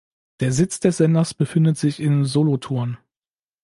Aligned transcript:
Der 0.39 0.51
Sitz 0.51 0.79
des 0.79 0.97
Senders 0.97 1.35
befindet 1.35 1.77
sich 1.77 1.99
in 1.99 2.25
Solothurn. 2.25 2.97